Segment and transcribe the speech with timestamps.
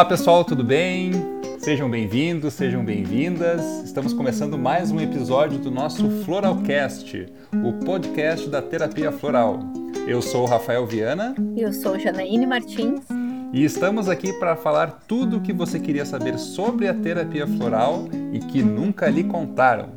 [0.00, 1.12] Olá pessoal, tudo bem?
[1.58, 3.62] Sejam bem-vindos, sejam bem-vindas.
[3.84, 9.60] Estamos começando mais um episódio do nosso Floralcast, o podcast da terapia floral.
[10.08, 11.34] Eu sou o Rafael Viana.
[11.54, 13.02] E eu sou Janaíne Martins.
[13.52, 18.08] E estamos aqui para falar tudo o que você queria saber sobre a terapia floral
[18.32, 19.90] e que nunca lhe contaram.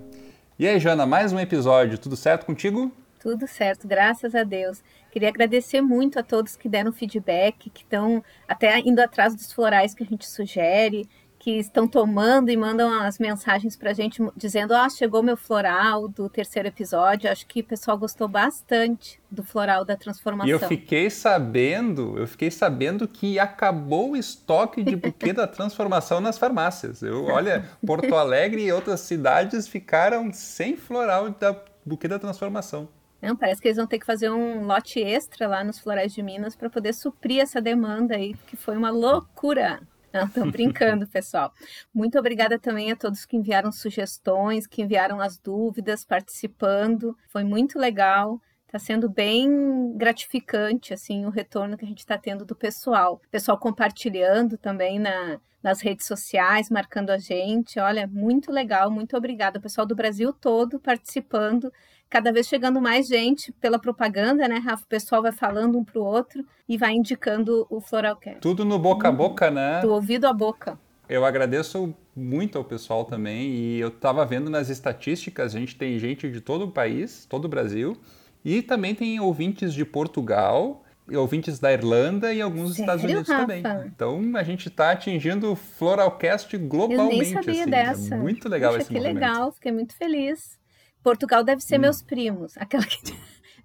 [0.59, 2.91] E aí, Jana, mais um episódio, tudo certo contigo?
[3.21, 4.83] Tudo certo, graças a Deus.
[5.13, 9.93] Queria agradecer muito a todos que deram feedback, que estão até indo atrás dos florais
[9.93, 11.07] que a gente sugere,
[11.37, 16.07] que estão tomando e mandam as mensagens para a gente dizendo: Ah, chegou meu floral
[16.07, 17.29] do terceiro episódio.
[17.29, 20.47] Acho que o pessoal gostou bastante do floral da transformação.
[20.47, 26.19] E eu fiquei sabendo, eu fiquei sabendo que acabou o estoque de buquê da transformação
[26.19, 27.03] nas farmácias.
[27.03, 31.55] Eu, olha, Porto Alegre e outras cidades ficaram sem floral da
[31.85, 32.89] buquê da transformação.
[33.23, 36.21] Não, parece que eles vão ter que fazer um lote extra lá nos florais de
[36.21, 39.79] Minas para poder suprir essa demanda aí, que foi uma loucura.
[40.11, 41.53] Não, estou brincando, pessoal.
[41.93, 47.17] Muito obrigada também a todos que enviaram sugestões, que enviaram as dúvidas, participando.
[47.29, 48.41] Foi muito legal.
[48.65, 53.21] Está sendo bem gratificante, assim, o retorno que a gente está tendo do pessoal.
[53.31, 57.79] Pessoal compartilhando também na, nas redes sociais, marcando a gente.
[57.79, 59.59] Olha, muito legal, muito obrigada.
[59.59, 61.71] O pessoal do Brasil todo participando
[62.13, 64.83] cada vez chegando mais gente pela propaganda, né, Rafa?
[64.83, 68.39] O pessoal vai falando um para o outro e vai indicando o Floralcast.
[68.39, 69.81] Tudo no boca a boca, né?
[69.81, 70.77] Do ouvido à boca.
[71.09, 75.97] Eu agradeço muito ao pessoal também e eu estava vendo nas estatísticas, a gente tem
[75.97, 77.97] gente de todo o país, todo o Brasil,
[78.45, 80.83] e também tem ouvintes de Portugal,
[81.15, 83.41] ouvintes da Irlanda e alguns dos Estados Unidos Rafa?
[83.41, 83.63] também.
[83.87, 87.15] Então a gente está atingindo o Floralcast globalmente.
[87.15, 87.71] Eu nem sabia assim.
[87.71, 88.15] dessa.
[88.15, 89.15] É muito legal Puxa, esse que movimento.
[89.15, 90.61] legal, fiquei muito feliz.
[91.03, 91.81] Portugal deve ser hum.
[91.81, 92.55] meus primos.
[92.57, 92.97] Aquela que.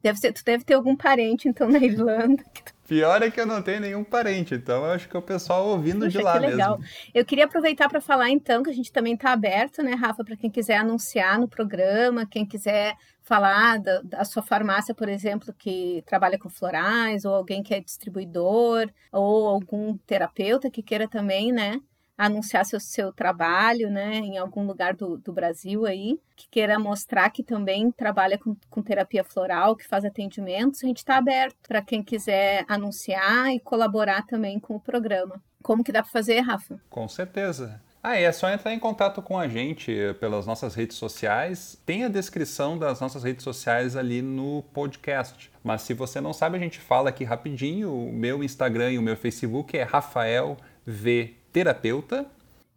[0.00, 2.44] Deve ser, tu deve ter algum parente, então, na Irlanda.
[2.86, 5.66] Pior é que eu não tenho nenhum parente, então eu acho que é o pessoal
[5.66, 6.78] ouvindo de lá que legal.
[6.78, 6.94] mesmo.
[7.12, 10.36] Eu queria aproveitar para falar, então, que a gente também está aberto, né, Rafa, para
[10.36, 16.02] quem quiser anunciar no programa, quem quiser falar da, da, sua farmácia, por exemplo, que
[16.06, 21.78] trabalha com florais, ou alguém que é distribuidor, ou algum terapeuta que queira também, né,
[22.18, 27.30] anunciar seu, seu trabalho, né, em algum lugar do, do Brasil aí, que queira mostrar
[27.30, 31.80] que também trabalha com, com terapia floral, que faz atendimentos, a gente está aberto para
[31.80, 35.40] quem quiser anunciar e colaborar também com o programa.
[35.62, 36.80] Como que dá para fazer, Rafa?
[36.90, 37.80] Com certeza.
[38.02, 41.80] Ah, é só entrar em contato com a gente pelas nossas redes sociais.
[41.84, 45.50] Tem a descrição das nossas redes sociais ali no podcast.
[45.64, 47.92] Mas se você não sabe, a gente fala aqui rapidinho.
[47.92, 52.26] O meu Instagram e o meu Facebook é Rafael V terapeuta.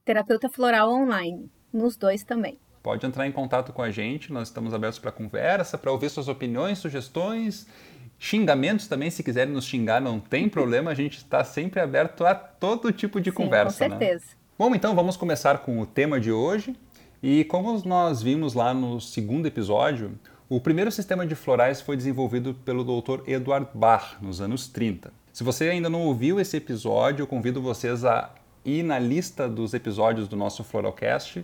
[0.05, 2.57] Terapeuta floral online, nos dois também.
[2.81, 6.27] Pode entrar em contato com a gente, nós estamos abertos para conversa, para ouvir suas
[6.27, 7.67] opiniões, sugestões,
[8.17, 12.33] xingamentos também, se quiserem nos xingar, não tem problema, a gente está sempre aberto a
[12.33, 13.85] todo tipo de Sim, conversa.
[13.85, 14.25] Com certeza.
[14.25, 14.31] Né?
[14.57, 16.75] Bom, então vamos começar com o tema de hoje.
[17.23, 20.17] E como nós vimos lá no segundo episódio,
[20.49, 23.21] o primeiro sistema de florais foi desenvolvido pelo Dr.
[23.27, 25.13] Eduard Bach nos anos 30.
[25.31, 28.31] Se você ainda não ouviu esse episódio, eu convido vocês a
[28.66, 31.44] ir na lista dos episódios do nosso Floralcast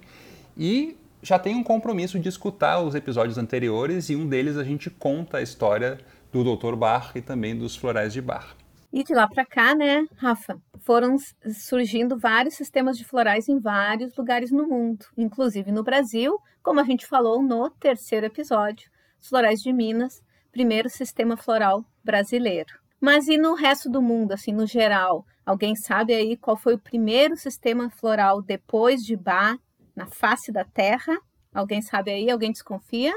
[0.57, 4.89] e já tem um compromisso de escutar os episódios anteriores e um deles a gente
[4.89, 5.97] conta a história
[6.31, 6.75] do Dr.
[6.75, 8.56] Bach e também dos florais de Bach.
[8.91, 11.17] E de lá para cá, né, Rafa, foram
[11.53, 16.83] surgindo vários sistemas de florais em vários lugares no mundo, inclusive no Brasil, como a
[16.83, 18.89] gente falou no terceiro episódio,
[19.19, 22.73] os florais de Minas, primeiro sistema floral brasileiro.
[23.00, 25.25] Mas e no resto do mundo, assim, no geral?
[25.47, 29.58] Alguém sabe aí qual foi o primeiro sistema floral depois de Bach
[29.96, 31.18] na face da Terra?
[31.53, 32.30] Alguém sabe aí?
[32.30, 33.13] Alguém desconfia?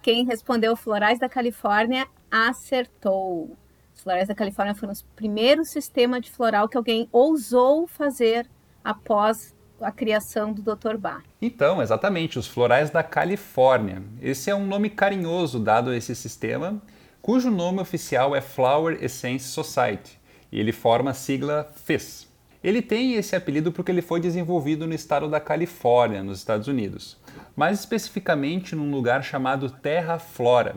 [0.00, 3.54] Quem respondeu Florais da Califórnia acertou.
[3.94, 8.48] Os Florais da Califórnia foram os primeiros sistemas de floral que alguém ousou fazer
[8.82, 10.96] após a criação do Dr.
[10.96, 11.22] Bach.
[11.42, 14.02] Então, exatamente, os Florais da Califórnia.
[14.22, 16.80] Esse é um nome carinhoso dado a esse sistema
[17.20, 20.17] cujo nome oficial é Flower Essence Society,
[20.50, 22.28] e ele forma a sigla FES.
[22.62, 27.16] Ele tem esse apelido porque ele foi desenvolvido no estado da Califórnia, nos Estados Unidos,
[27.54, 30.76] mais especificamente num lugar chamado Terra Flora.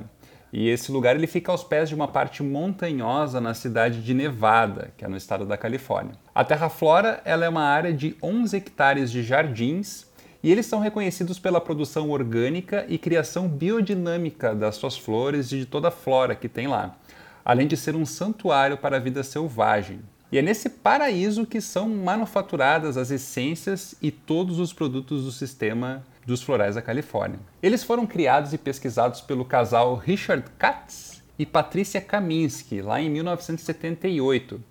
[0.54, 4.92] E esse lugar ele fica aos pés de uma parte montanhosa na cidade de Nevada,
[4.98, 6.16] que é no estado da Califórnia.
[6.36, 10.06] A Terra Flora ela é uma área de 11 hectares de jardins
[10.44, 15.66] e eles são reconhecidos pela produção orgânica e criação biodinâmica das suas flores e de
[15.66, 16.96] toda a flora que tem lá,
[17.44, 20.00] além de ser um santuário para a vida selvagem.
[20.32, 26.04] E é nesse paraíso que são manufaturadas as essências e todos os produtos do sistema
[26.26, 27.40] dos florais da Califórnia.
[27.62, 34.62] Eles foram criados e pesquisados pelo casal Richard Katz e Patricia Kaminsky lá em 1978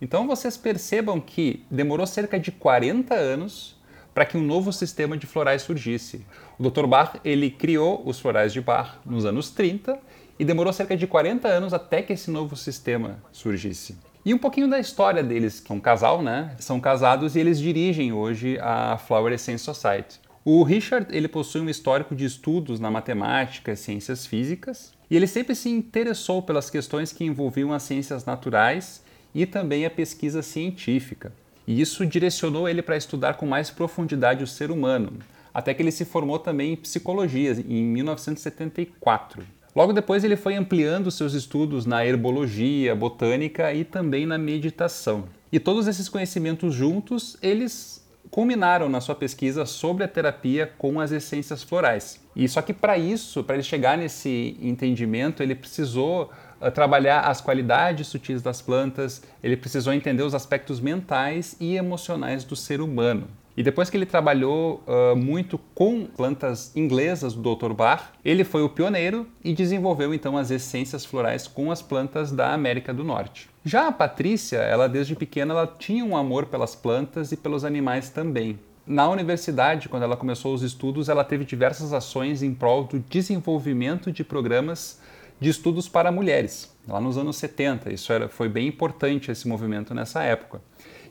[0.00, 3.76] Então vocês percebam que demorou cerca de 40 anos
[4.14, 6.24] para que um novo sistema de florais surgisse.
[6.58, 6.86] O Dr.
[6.86, 9.98] Bach ele criou os florais de Bach nos anos 30
[10.38, 13.96] e demorou cerca de 40 anos até que esse novo sistema surgisse.
[14.24, 16.56] E um pouquinho da história deles, que é um casal, né?
[16.58, 20.18] São casados e eles dirigem hoje a Flower Essence Society.
[20.44, 25.26] O Richard ele possui um histórico de estudos na matemática e ciências físicas, e ele
[25.26, 29.02] sempre se interessou pelas questões que envolviam as ciências naturais
[29.34, 31.32] e também a pesquisa científica.
[31.66, 35.18] E isso direcionou ele para estudar com mais profundidade o ser humano,
[35.52, 39.44] até que ele se formou também em psicologia em 1974.
[39.74, 45.24] Logo depois ele foi ampliando seus estudos na herbologia, botânica e também na meditação.
[45.50, 51.10] E todos esses conhecimentos juntos, eles culminaram na sua pesquisa sobre a terapia com as
[51.10, 52.20] essências florais.
[52.36, 56.30] E só que para isso, para ele chegar nesse entendimento, ele precisou
[56.60, 62.44] uh, trabalhar as qualidades sutis das plantas, ele precisou entender os aspectos mentais e emocionais
[62.44, 63.28] do ser humano.
[63.56, 67.72] E depois que ele trabalhou uh, muito com plantas inglesas do Dr.
[67.72, 72.52] Bach, ele foi o pioneiro e desenvolveu então as essências florais com as plantas da
[72.52, 73.48] América do Norte.
[73.64, 78.10] Já a Patrícia, ela desde pequena ela tinha um amor pelas plantas e pelos animais
[78.10, 78.58] também.
[78.86, 84.12] Na universidade, quando ela começou os estudos, ela teve diversas ações em prol do desenvolvimento
[84.12, 85.00] de programas
[85.40, 87.92] de estudos para mulheres, lá nos anos 70.
[87.92, 90.60] Isso era, foi bem importante esse movimento nessa época.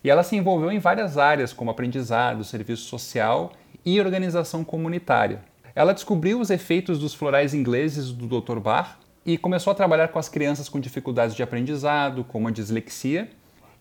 [0.03, 3.53] E ela se envolveu em várias áreas, como aprendizado, serviço social
[3.85, 5.41] e organização comunitária.
[5.73, 8.59] Ela descobriu os efeitos dos florais ingleses do Dr.
[8.59, 13.29] Bach e começou a trabalhar com as crianças com dificuldades de aprendizado, como a dislexia,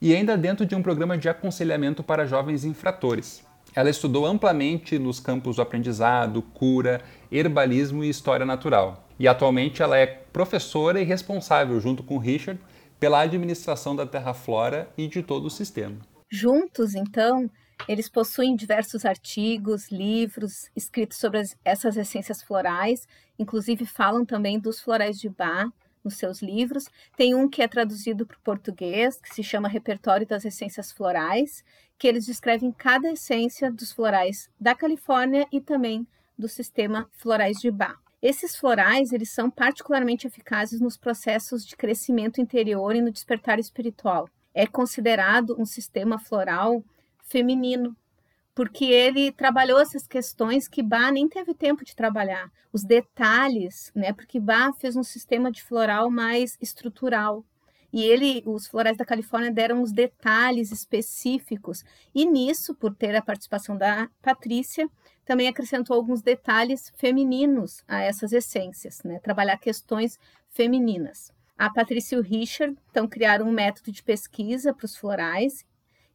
[0.00, 3.44] e ainda dentro de um programa de aconselhamento para jovens infratores.
[3.74, 9.08] Ela estudou amplamente nos campos do aprendizado, cura, herbalismo e história natural.
[9.18, 12.60] E atualmente ela é professora e responsável, junto com Richard,
[13.00, 15.96] pela administração da Terra Flora e de todo o sistema.
[16.34, 17.50] Juntos, então,
[17.86, 23.06] eles possuem diversos artigos, livros escritos sobre as, essas essências florais,
[23.38, 25.70] inclusive falam também dos florais de Bach
[26.02, 26.88] nos seus livros.
[27.18, 31.62] Tem um que é traduzido para o português, que se chama Repertório das Essências Florais,
[31.98, 36.06] que eles descrevem cada essência dos florais da Califórnia e também
[36.38, 37.98] do sistema Florais de Bach.
[38.22, 44.30] Esses florais, eles são particularmente eficazes nos processos de crescimento interior e no despertar espiritual
[44.54, 46.84] é considerado um sistema floral
[47.24, 47.96] feminino,
[48.54, 54.12] porque ele trabalhou essas questões que Bach nem teve tempo de trabalhar, os detalhes, né?
[54.12, 57.44] Porque Bach fez um sistema de floral mais estrutural.
[57.92, 61.84] E ele, os florais da Califórnia deram os detalhes específicos.
[62.14, 64.88] E nisso, por ter a participação da Patrícia,
[65.24, 69.18] também acrescentou alguns detalhes femininos a essas essências, né?
[69.20, 70.18] Trabalhar questões
[70.48, 71.32] femininas.
[71.56, 75.64] A Patrícia e o Richard então criaram um método de pesquisa para os florais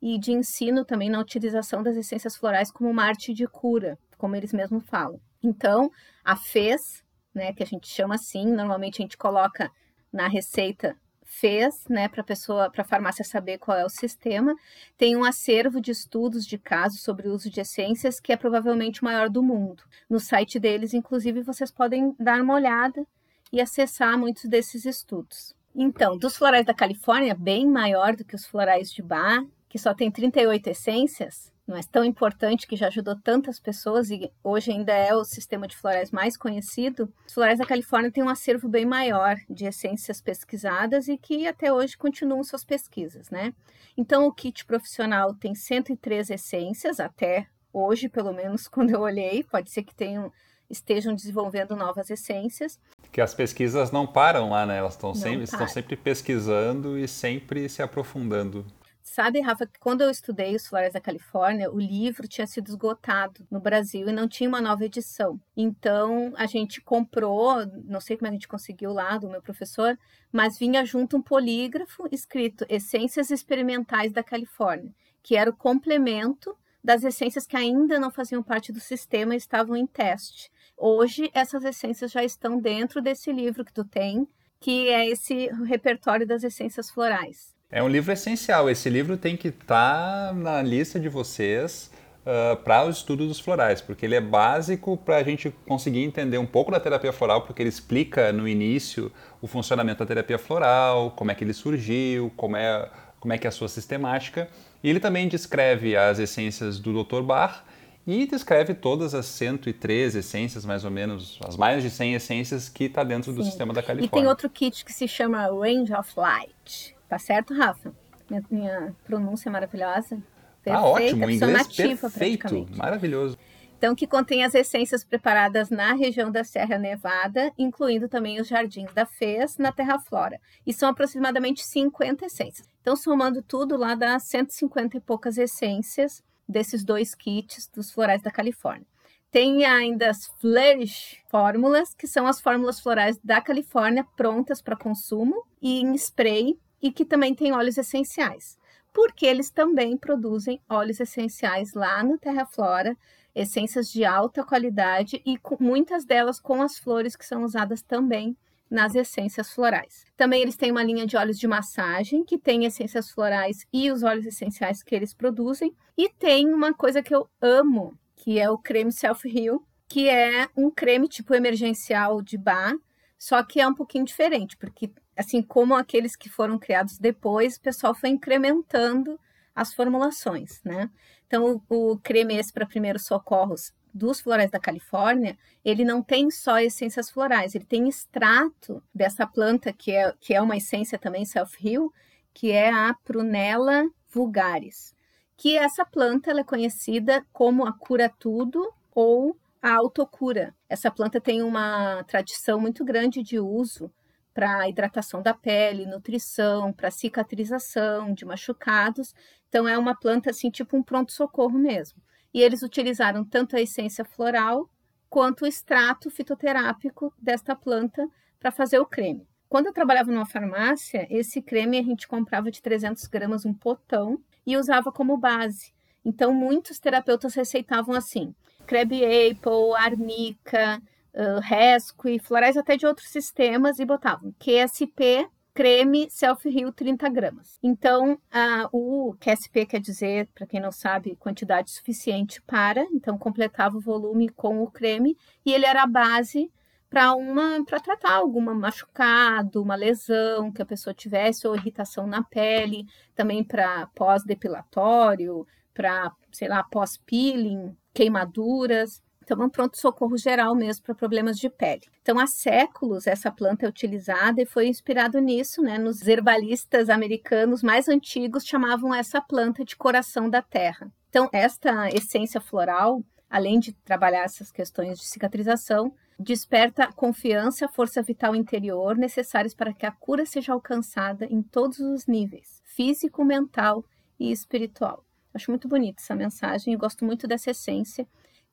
[0.01, 4.35] e de ensino também na utilização das essências florais como uma arte de cura, como
[4.35, 5.19] eles mesmos falam.
[5.41, 5.91] Então,
[6.23, 7.03] a FES,
[7.33, 9.71] né, que a gente chama assim, normalmente a gente coloca
[10.11, 10.95] na receita
[11.27, 14.55] fez, né, para pessoa, para a farmácia saber qual é o sistema,
[14.97, 19.01] tem um acervo de estudos de casos sobre o uso de essências que é provavelmente
[19.01, 19.83] o maior do mundo.
[20.09, 23.05] No site deles, inclusive, vocês podem dar uma olhada
[23.51, 25.55] e acessar muitos desses estudos.
[25.75, 29.93] Então, dos florais da Califórnia, bem maior do que os florais de Bar, que só
[29.93, 35.13] tem 38 essências, mas tão importante que já ajudou tantas pessoas e hoje ainda é
[35.13, 37.13] o sistema de florais mais conhecido.
[37.27, 41.71] Os florais da Califórnia têm um acervo bem maior de essências pesquisadas e que até
[41.71, 43.53] hoje continuam suas pesquisas, né?
[43.97, 49.69] Então, o kit profissional tem 103 essências, até hoje, pelo menos quando eu olhei, pode
[49.69, 50.31] ser que tenham
[50.69, 52.79] estejam desenvolvendo novas essências.
[53.11, 54.77] Que as pesquisas não param lá, né?
[54.77, 58.65] Elas estão sempre, estão sempre pesquisando e sempre se aprofundando.
[59.09, 63.47] Sabe, Rafa, que quando eu estudei os Florais da Califórnia, o livro tinha sido esgotado
[63.49, 65.39] no Brasil e não tinha uma nova edição.
[65.55, 69.97] Então, a gente comprou, não sei como a gente conseguiu lá do meu professor,
[70.31, 77.03] mas vinha junto um polígrafo escrito Essências Experimentais da Califórnia, que era o complemento das
[77.03, 80.51] essências que ainda não faziam parte do sistema e estavam em teste.
[80.79, 84.27] Hoje, essas essências já estão dentro desse livro que tu tem,
[84.59, 87.55] que é esse repertório das essências florais.
[87.71, 88.69] É um livro essencial.
[88.69, 91.91] Esse livro tem que estar tá na lista de vocês
[92.21, 96.37] uh, para o estudo dos florais, porque ele é básico para a gente conseguir entender
[96.37, 101.09] um pouco da terapia floral, porque ele explica no início o funcionamento da terapia floral,
[101.11, 102.87] como é que ele surgiu, como é,
[103.19, 104.47] como é que é a sua sistemática.
[104.83, 107.23] E ele também descreve as essências do Dr.
[107.23, 107.63] Bach
[108.07, 112.85] e descreve todas as 103 essências, mais ou menos, as mais de 100 essências que
[112.85, 113.37] está dentro Sim.
[113.37, 114.07] do sistema da Califórnia.
[114.07, 116.95] E tem outro kit que se chama Range of Light.
[117.09, 117.93] Tá certo, Rafa?
[118.29, 120.23] Minha, minha pronúncia é maravilhosa.
[120.63, 123.37] Perfeita, ah, ótimo, inglês perfeito, maravilhoso.
[123.77, 128.91] Então, que contém as essências preparadas na região da Serra Nevada, incluindo também os jardins
[128.93, 130.39] da Fez, na Terra Flora.
[130.65, 132.67] E são aproximadamente 50 essências.
[132.81, 138.31] Então, somando tudo, lá dá 150 e poucas essências desses dois kits dos florais da
[138.31, 138.87] Califórnia.
[139.29, 145.45] Tem ainda as Flourish fórmulas, que são as fórmulas florais da Califórnia prontas para consumo
[145.61, 148.57] e em spray, e que também tem óleos essenciais.
[148.93, 152.95] Porque eles também produzem óleos essenciais lá no Terra Flora,
[153.35, 158.35] essências de alta qualidade e com, muitas delas com as flores que são usadas também
[158.69, 160.05] nas essências florais.
[160.15, 164.03] Também eles têm uma linha de óleos de massagem que tem essências florais e os
[164.03, 165.75] óleos essenciais que eles produzem.
[165.97, 170.49] E tem uma coisa que eu amo, que é o creme Self Heal, que é
[170.55, 172.75] um creme tipo emergencial de bar,
[173.17, 177.61] só que é um pouquinho diferente, porque assim como aqueles que foram criados depois, o
[177.61, 179.19] pessoal foi incrementando
[179.55, 180.89] as formulações, né?
[181.25, 186.29] Então, o, o creme esse para primeiros socorros dos florais da Califórnia, ele não tem
[186.31, 191.25] só essências florais, ele tem extrato dessa planta que é, que é uma essência também
[191.25, 191.91] self-heal,
[192.33, 194.95] que é a Prunella vulgaris.
[195.35, 200.55] Que essa planta ela é conhecida como a cura tudo ou a autocura.
[200.69, 203.91] Essa planta tem uma tradição muito grande de uso
[204.33, 209.15] para hidratação da pele, nutrição, para cicatrização de machucados.
[209.49, 211.99] Então é uma planta assim, tipo um pronto-socorro mesmo.
[212.37, 214.69] E eles utilizaram tanto a essência floral
[215.09, 218.07] quanto o extrato fitoterápico desta planta
[218.39, 219.27] para fazer o creme.
[219.49, 224.19] Quando eu trabalhava numa farmácia, esse creme a gente comprava de 300 gramas um potão
[224.45, 225.73] e usava como base.
[226.05, 228.35] Então, muitos terapeutas receitavam assim:
[228.67, 230.79] crab apple, arnica,
[231.15, 237.57] uh, Rescue, florais até de outros sistemas e botavam QSP, creme self-heal 30 gramas.
[237.63, 243.75] Então, uh, o QSP quer dizer, para quem não sabe, quantidade suficiente para, então completava
[243.75, 246.51] o volume com o creme e ele era a base
[246.87, 252.21] para uma para tratar alguma machucado, uma lesão que a pessoa tivesse ou irritação na
[252.21, 252.85] pele,
[253.15, 259.01] também para pós-depilatório, para, sei lá, pós-peeling, queimaduras.
[259.27, 261.81] Então, é um pronto-socorro geral mesmo para problemas de pele.
[262.01, 265.77] Então, há séculos essa planta é utilizada e foi inspirado nisso, né?
[265.77, 270.89] Nos herbalistas americanos mais antigos chamavam essa planta de coração da terra.
[271.09, 277.69] Então, esta essência floral, além de trabalhar essas questões de cicatrização, desperta a confiança a
[277.69, 283.25] força vital interior necessárias para que a cura seja alcançada em todos os níveis, físico,
[283.25, 283.83] mental
[284.17, 285.03] e espiritual.
[285.33, 288.07] Acho muito bonita essa mensagem e gosto muito dessa essência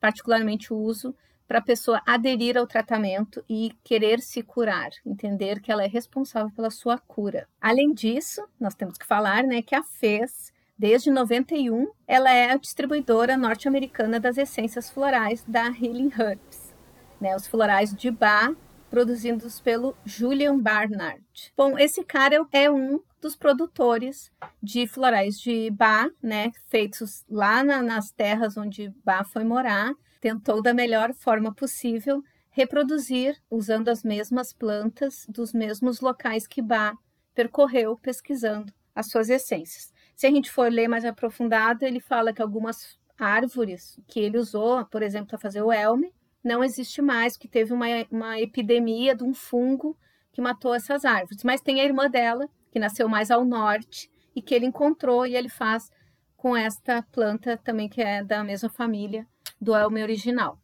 [0.05, 1.15] particularmente uso
[1.49, 6.51] para a pessoa aderir ao tratamento e querer se curar, entender que ela é responsável
[6.55, 7.49] pela sua cura.
[7.59, 12.57] Além disso, nós temos que falar, né, que a FES Desde 91, ela é a
[12.57, 16.75] distribuidora norte-americana das essências florais da Healing Herbs,
[17.21, 18.57] né, os florais de Bach,
[18.95, 21.21] produzidos pelo Julian Barnard.
[21.57, 24.31] Bom, esse cara é um dos produtores
[24.63, 30.63] de florais de Bach, né, feitos lá na, nas terras onde Bach foi morar, tentou
[30.63, 36.97] da melhor forma possível reproduzir usando as mesmas plantas dos mesmos locais que Bach
[37.35, 39.93] percorreu pesquisando as suas essências.
[40.15, 44.85] Se a gente for ler mais aprofundado, ele fala que algumas árvores que ele usou,
[44.85, 49.25] por exemplo, para fazer o elme, não existe mais, que teve uma, uma epidemia de
[49.25, 49.97] um fungo
[50.33, 51.43] que matou essas árvores.
[51.43, 55.35] Mas tem a irmã dela, que nasceu mais ao norte e que ele encontrou e
[55.35, 55.91] ele faz
[56.37, 59.27] com esta planta também que é da mesma família
[59.61, 60.59] do elme original.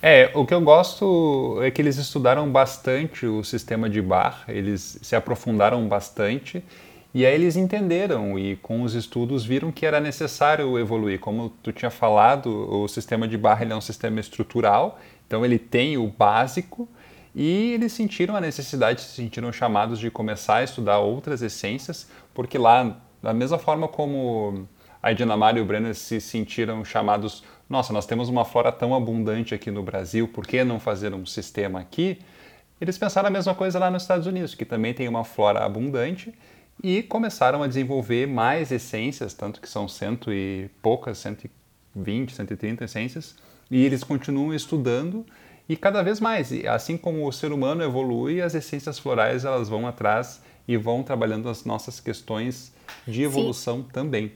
[0.00, 5.00] É, o que eu gosto é que eles estudaram bastante o sistema de Bar, eles
[5.02, 6.62] se aprofundaram bastante
[7.14, 11.18] e aí eles entenderam e com os estudos viram que era necessário evoluir.
[11.18, 15.96] Como tu tinha falado, o sistema de Bar é um sistema estrutural, então ele tem
[15.96, 16.88] o básico,
[17.34, 22.58] e eles sentiram a necessidade, se sentiram chamados de começar a estudar outras essências, porque
[22.58, 24.66] lá, da mesma forma como
[25.02, 29.54] a Dinamar e o Brenner se sentiram chamados, nossa, nós temos uma flora tão abundante
[29.54, 32.18] aqui no Brasil, por que não fazer um sistema aqui?
[32.80, 36.32] Eles pensaram a mesma coisa lá nos Estados Unidos, que também tem uma flora abundante,
[36.82, 43.36] e começaram a desenvolver mais essências, tanto que são cento e poucas, 120, 130 essências,
[43.70, 45.26] e eles continuam estudando
[45.68, 49.86] e cada vez mais, assim como o ser humano evolui, as essências florais elas vão
[49.86, 52.72] atrás e vão trabalhando as nossas questões
[53.06, 53.88] de evolução Sim.
[53.92, 54.32] também.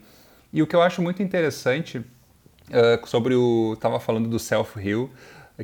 [0.52, 5.08] E o que eu acho muito interessante uh, sobre o estava falando do self heal,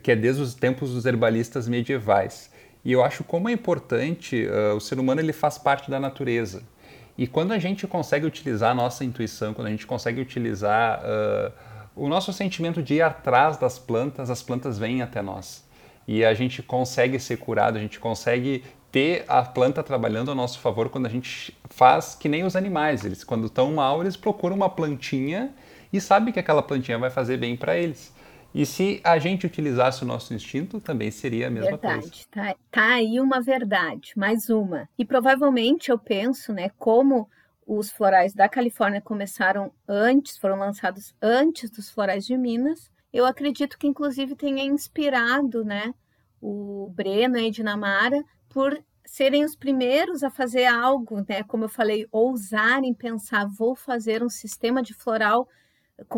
[0.02, 2.50] que é desde os tempos dos herbalistas medievais.
[2.88, 6.62] E eu acho como é importante uh, o ser humano ele faz parte da natureza.
[7.18, 11.52] E quando a gente consegue utilizar a nossa intuição, quando a gente consegue utilizar uh,
[11.95, 15.68] o nosso sentimento de ir atrás das plantas, as plantas vêm até nós.
[16.07, 20.59] E a gente consegue ser curado, a gente consegue ter a planta trabalhando a nosso
[20.59, 23.04] favor quando a gente faz que nem os animais.
[23.04, 25.52] Eles, quando estão mal, eles procuram uma plantinha
[25.92, 28.16] e sabem que aquela plantinha vai fazer bem para eles.
[28.55, 32.00] E se a gente utilizasse o nosso instinto, também seria a mesma verdade.
[32.00, 32.25] coisa.
[32.31, 34.88] Tá, tá aí uma verdade, mais uma.
[34.99, 37.28] E provavelmente eu penso, né, como
[37.67, 43.78] os florais da Califórnia começaram antes, foram lançados antes dos florais de Minas, eu acredito
[43.78, 45.95] que inclusive tenha inspirado, né,
[46.40, 51.69] o Breno e a Dinamara por serem os primeiros a fazer algo, né, como eu
[51.69, 55.47] falei, ousarem pensar, vou fazer um sistema de floral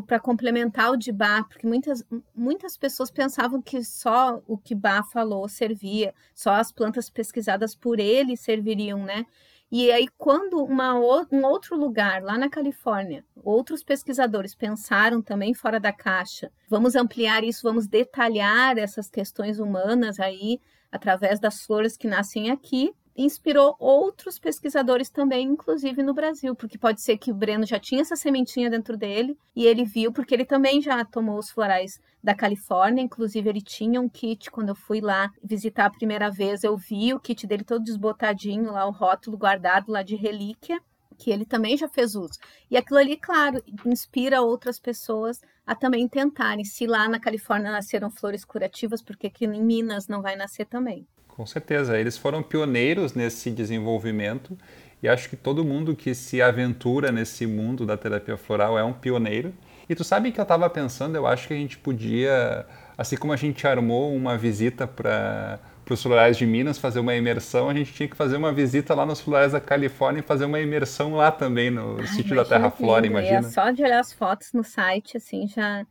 [0.07, 5.11] para complementar o de Bach, porque muitas, muitas pessoas pensavam que só o que Bach
[5.11, 9.25] falou servia, só as plantas pesquisadas por ele serviriam, né?
[9.73, 15.79] E aí, quando uma, um outro lugar, lá na Califórnia, outros pesquisadores pensaram também fora
[15.79, 20.61] da caixa, vamos ampliar isso, vamos detalhar essas questões humanas aí,
[20.91, 22.93] através das flores que nascem aqui,
[23.25, 28.03] inspirou outros pesquisadores também, inclusive no Brasil, porque pode ser que o Breno já tinha
[28.03, 32.35] essa sementinha dentro dele e ele viu, porque ele também já tomou os florais da
[32.35, 36.77] Califórnia, inclusive ele tinha um kit quando eu fui lá visitar a primeira vez, eu
[36.77, 40.81] vi o kit dele todo desbotadinho lá, o rótulo guardado lá de relíquia,
[41.19, 42.39] que ele também já fez uso.
[42.71, 46.65] E aquilo ali, claro, inspira outras pessoas a também tentarem.
[46.65, 51.07] Se lá na Califórnia nasceram flores curativas, porque aqui em Minas não vai nascer também.
[51.41, 54.59] Com certeza, eles foram pioneiros nesse desenvolvimento
[55.03, 58.93] e acho que todo mundo que se aventura nesse mundo da terapia floral é um
[58.93, 59.55] pioneiro.
[59.89, 62.67] E tu sabe que eu estava pensando, eu acho que a gente podia,
[62.99, 67.71] assim como a gente armou uma visita para os florais de Minas fazer uma imersão,
[67.71, 70.61] a gente tinha que fazer uma visita lá nos florais da Califórnia e fazer uma
[70.61, 73.39] imersão lá também no Ai, sítio da Terra Flora, imagina.
[73.39, 75.87] É só de olhar as fotos no site, assim, já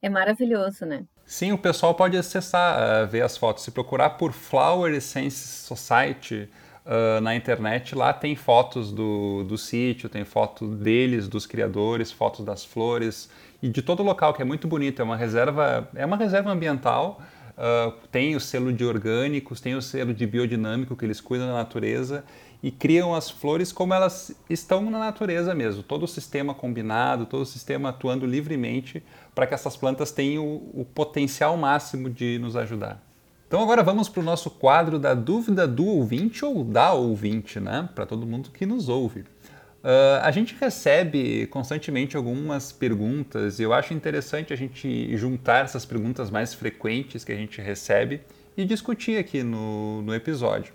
[0.00, 1.02] é maravilhoso, né?
[1.32, 3.64] Sim, o pessoal pode acessar, uh, ver as fotos.
[3.64, 6.46] Se procurar por Flower Essence Society
[6.84, 12.44] uh, na internet, lá tem fotos do, do sítio, tem foto deles, dos criadores, fotos
[12.44, 13.30] das flores
[13.62, 15.00] e de todo o local, que é muito bonito.
[15.00, 17.22] É uma reserva, é uma reserva ambiental.
[17.52, 21.54] Uh, tem o selo de orgânicos, tem o selo de biodinâmico, que eles cuidam da
[21.54, 22.24] natureza
[22.62, 27.42] e criam as flores como elas estão na natureza mesmo, todo o sistema combinado, todo
[27.42, 29.02] o sistema atuando livremente
[29.34, 33.02] para que essas plantas tenham o, o, potencial máximo de nos ajudar.
[33.46, 37.88] Então agora vamos para o nosso quadro da dúvida do ouvinte ou da ouvinte, né?
[37.94, 39.20] Para todo mundo que nos ouve.
[39.20, 45.84] Uh, a gente recebe constantemente algumas perguntas e eu acho interessante a gente juntar essas
[45.84, 48.20] perguntas mais frequentes que a gente recebe
[48.56, 50.72] e discutir aqui no, no episódio.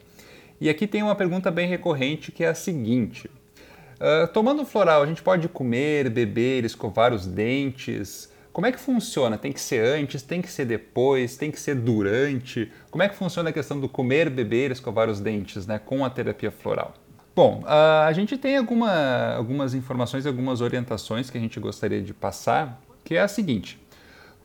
[0.60, 3.30] E aqui tem uma pergunta bem recorrente que é a seguinte:
[3.96, 8.30] uh, tomando floral, a gente pode comer, beber, escovar os dentes?
[8.58, 9.38] Como é que funciona?
[9.38, 12.72] Tem que ser antes, tem que ser depois, tem que ser durante?
[12.90, 16.10] Como é que funciona a questão do comer, beber, escovar os dentes né, com a
[16.10, 16.96] terapia floral?
[17.36, 22.82] Bom, a gente tem alguma, algumas informações, algumas orientações que a gente gostaria de passar,
[23.04, 23.80] que é a seguinte: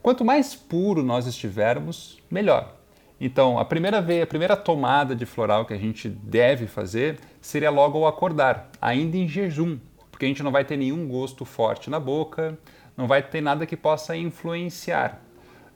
[0.03, 2.77] quanto mais puro nós estivermos, melhor.
[3.19, 7.71] Então, a primeira vez, a primeira tomada de floral que a gente deve fazer seria
[7.71, 9.79] logo ao acordar, ainda em jejum,
[10.11, 12.59] porque a gente não vai ter nenhum gosto forte na boca,
[12.97, 15.21] não vai ter nada que possa influenciar.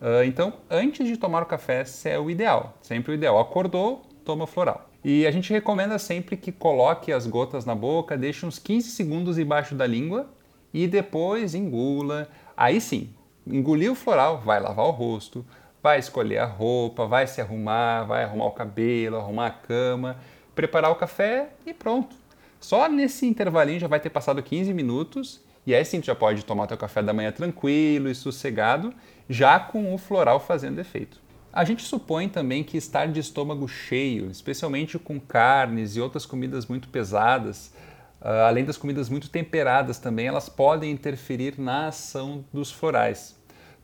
[0.00, 3.38] Uh, então, antes de tomar o café, é o ideal, sempre o ideal.
[3.38, 4.90] Acordou, toma floral.
[5.02, 9.38] E a gente recomenda sempre que coloque as gotas na boca, deixe uns 15 segundos
[9.38, 10.28] embaixo da língua
[10.74, 12.28] e depois engula.
[12.56, 13.10] Aí sim,
[13.46, 15.46] engoliu o floral, vai lavar o rosto,
[15.82, 20.16] vai escolher a roupa, vai se arrumar, vai arrumar o cabelo, arrumar a cama,
[20.54, 22.16] preparar o café e pronto.
[22.58, 26.44] Só nesse intervalinho já vai ter passado 15 minutos e aí sim tu já pode
[26.44, 28.92] tomar teu café da manhã tranquilo e sossegado,
[29.28, 31.20] já com o floral fazendo efeito.
[31.52, 36.66] A gente supõe também que estar de estômago cheio, especialmente com carnes e outras comidas
[36.66, 37.72] muito pesadas,
[38.20, 43.36] ah, além das comidas muito temperadas também, elas podem interferir na ação dos florais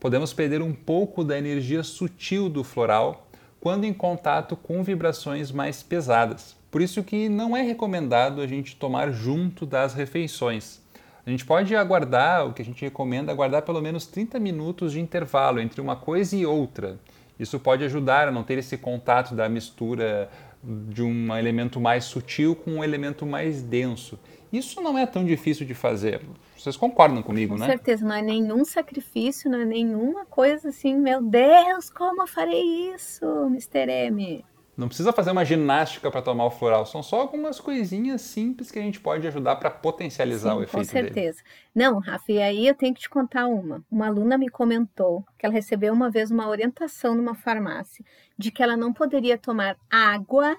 [0.03, 3.29] podemos perder um pouco da energia sutil do floral
[3.61, 6.57] quando em contato com vibrações mais pesadas.
[6.73, 10.82] Por isso que não é recomendado a gente tomar junto das refeições.
[11.25, 15.01] A gente pode aguardar, o que a gente recomenda, aguardar pelo menos 30 minutos de
[15.01, 16.99] intervalo entre uma coisa e outra.
[17.39, 20.29] Isso pode ajudar a não ter esse contato da mistura
[20.63, 24.19] de um elemento mais sutil com um elemento mais denso.
[24.53, 26.21] Isso não é tão difícil de fazer.
[26.57, 27.67] Vocês concordam comigo, com né?
[27.67, 32.27] Com certeza, não é nenhum sacrifício, não é nenhuma coisa assim, meu Deus, como eu
[32.27, 33.91] farei isso, Mr.
[33.91, 34.45] M?
[34.83, 38.81] Não precisa fazer uma ginástica para tomar o floral, são só algumas coisinhas simples que
[38.81, 41.39] a gente pode ajudar para potencializar Sim, o efeito Com certeza.
[41.39, 41.49] dele.
[41.73, 43.85] Não, Rafa, e aí eu tenho que te contar uma.
[43.89, 48.05] Uma aluna me comentou que ela recebeu uma vez uma orientação numa farmácia
[48.37, 50.57] de que ela não poderia tomar água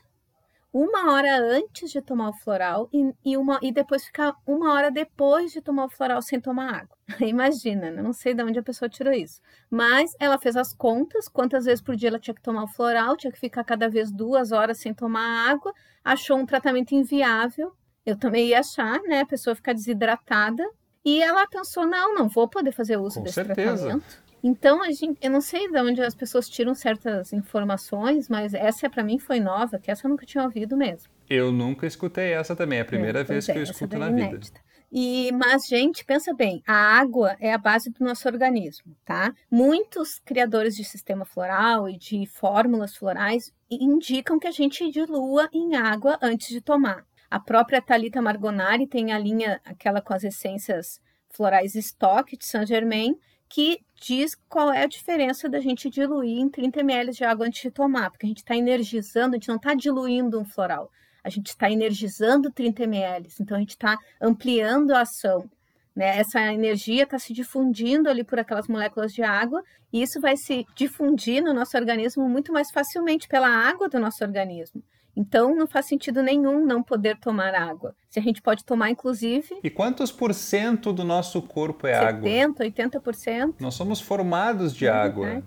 [0.74, 4.90] uma hora antes de tomar o floral e, e, uma, e depois ficar uma hora
[4.90, 6.98] depois de tomar o floral sem tomar água.
[7.22, 8.02] Imagina, né?
[8.02, 9.40] não sei de onde a pessoa tirou isso.
[9.70, 13.16] Mas ela fez as contas, quantas vezes por dia ela tinha que tomar o floral,
[13.16, 15.72] tinha que ficar cada vez duas horas sem tomar água,
[16.04, 17.72] achou um tratamento inviável.
[18.04, 19.22] Eu também ia achar, né?
[19.22, 20.68] A pessoa ficar desidratada.
[21.06, 23.78] E ela pensou, não, não vou poder fazer uso Com desse certeza.
[23.78, 24.23] tratamento.
[24.44, 28.90] Então, a gente, eu não sei de onde as pessoas tiram certas informações, mas essa
[28.90, 31.10] para mim foi nova, que essa eu nunca tinha ouvido mesmo.
[31.30, 33.98] Eu nunca escutei essa também, é a primeira É, vez que é, eu essa escuto
[33.98, 34.36] daí na é vida.
[34.36, 34.62] inédita.
[34.92, 39.34] E, mas, gente, pensa bem, a água é a base do nosso organismo, tá?
[39.50, 45.76] Muitos criadores de sistema floral e de fórmulas florais indicam que a gente dilua em
[45.76, 47.06] água antes de tomar.
[47.32, 52.68] A própria Talita Margonari tem a linha, aquela com as essências florais estoque de Saint
[52.68, 53.16] Germain,
[53.54, 57.62] que diz qual é a diferença da gente diluir em 30 ml de água antes
[57.62, 60.90] de tomar, porque a gente está energizando, a gente não está diluindo um floral,
[61.24, 65.48] a gente está energizando 30 ml, então a gente está ampliando a ação.
[65.96, 66.18] Né?
[66.18, 70.66] Essa energia está se difundindo ali por aquelas moléculas de água, e isso vai se
[70.76, 74.82] difundir no nosso organismo muito mais facilmente pela água do nosso organismo.
[75.16, 77.96] Então, não faz sentido nenhum não poder tomar água.
[78.10, 82.28] Se a gente pode tomar, inclusive, E quantos por cento do nosso corpo é água?
[82.28, 83.56] 70%, 80%.
[83.60, 85.44] Nós somos formados de É água.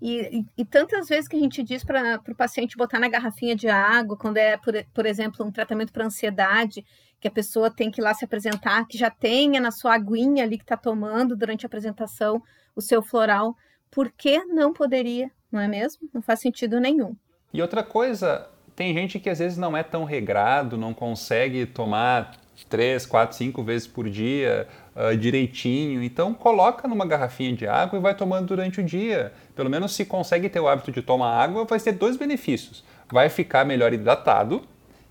[0.00, 3.56] E, e, e tantas vezes que a gente diz para o paciente botar na garrafinha
[3.56, 6.84] de água, quando é, por, por exemplo, um tratamento para ansiedade,
[7.20, 10.44] que a pessoa tem que ir lá se apresentar, que já tenha na sua aguinha
[10.44, 12.40] ali que está tomando durante a apresentação
[12.76, 13.56] o seu floral,
[13.90, 16.08] por que não poderia, não é mesmo?
[16.14, 17.16] Não faz sentido nenhum.
[17.52, 22.36] E outra coisa, tem gente que às vezes não é tão regrado, não consegue tomar
[22.68, 26.00] três, quatro, cinco vezes por dia uh, direitinho.
[26.00, 29.32] Então coloca numa garrafinha de água e vai tomando durante o dia.
[29.56, 32.84] Pelo menos se consegue ter o hábito de tomar água, vai ter dois benefícios.
[33.10, 34.62] Vai ficar melhor hidratado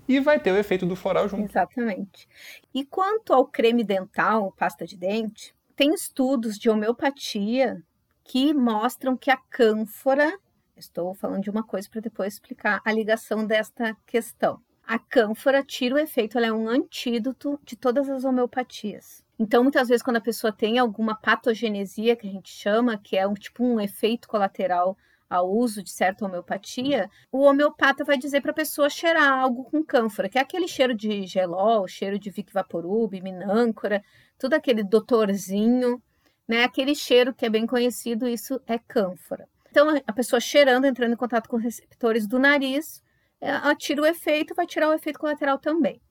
[0.08, 1.52] e vai ter o efeito do floral junto.
[1.52, 2.26] Exatamente.
[2.74, 7.76] E quanto ao creme dental, pasta de dente, tem estudos de homeopatia
[8.24, 10.40] que mostram que a cânfora,
[10.78, 14.62] estou falando de uma coisa para depois explicar a ligação desta questão.
[14.86, 19.24] A cânfora tira o efeito, ela é um antídoto de todas as homeopatias.
[19.40, 23.28] Então, muitas vezes, quando a pessoa tem alguma patogenesia, que a gente chama, que é
[23.28, 24.98] um tipo um efeito colateral
[25.30, 29.84] ao uso de certa homeopatia, o homeopata vai dizer para a pessoa cheirar algo com
[29.84, 34.02] cânfora, que é aquele cheiro de gelol, cheiro de Vic Vaporub, minâncora,
[34.40, 36.02] tudo aquele doutorzinho,
[36.48, 36.64] né?
[36.64, 39.48] Aquele cheiro que é bem conhecido, isso é cânfora.
[39.78, 43.04] Então, a pessoa cheirando, entrando em contato com receptores do nariz,
[43.40, 46.02] ela tira o efeito, vai tirar o efeito colateral também.